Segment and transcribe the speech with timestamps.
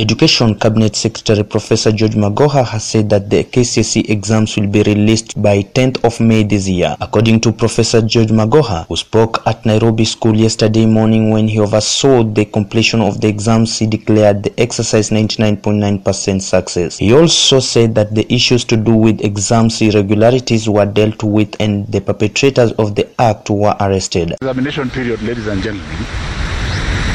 [0.00, 5.42] Education Cabinet Secretary Professor George Magoha has said that the KCSE exams will be released
[5.42, 6.96] by 10th of May this year.
[7.00, 12.22] According to Professor George Magoha, who spoke at Nairobi School yesterday morning when he oversaw
[12.22, 16.98] the completion of the exams, he declared the exercise 99.9% success.
[16.98, 21.90] He also said that the issues to do with exams irregularities were dealt with and
[21.90, 24.30] the perpetrators of the act were arrested.
[24.42, 25.98] Examination period, ladies and gentlemen,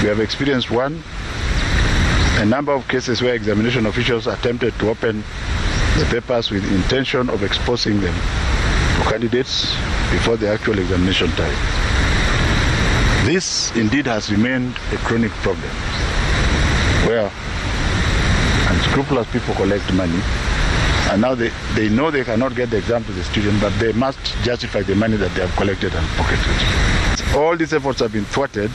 [0.02, 1.02] we have experienced one
[2.42, 5.24] a number of cases where examination officials attempted to open
[5.98, 9.72] the papers with intention of exposing them to candidates
[10.12, 11.56] before the actual examination time.
[13.26, 15.70] This indeed has remained a chronic problem
[17.08, 17.32] where
[18.70, 20.20] unscrupulous people collect money
[21.12, 23.94] and now they, they know they cannot get the exam to the student but they
[23.94, 27.36] must justify the money that they have collected and pocketed.
[27.38, 28.72] All these efforts have been thwarted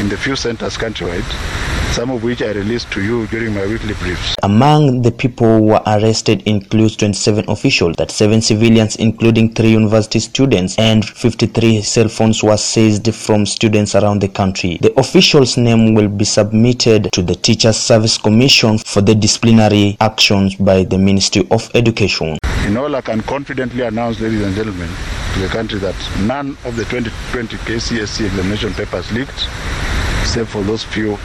[0.00, 1.55] in the few centers countrywide
[1.96, 4.34] some of which I released to you during my weekly briefs.
[4.42, 10.18] Among the people who were arrested includes 27 officials, that 7 civilians including 3 university
[10.18, 14.76] students and 53 cell phones were seized from students around the country.
[14.82, 20.54] The officials' name will be submitted to the Teachers Service Commission for the disciplinary actions
[20.56, 22.36] by the Ministry of Education.
[22.66, 24.90] In all, I can confidently announce, ladies and gentlemen,
[25.32, 29.48] to the country that none of the 2020 KCSE examination papers leaked,
[30.20, 31.16] except for those few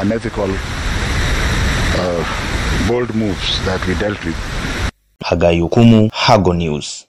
[0.00, 0.48] unethical
[2.00, 4.36] uh, bold moves that we dealt with.
[5.24, 7.06] Hagai Hukumu, Hago News.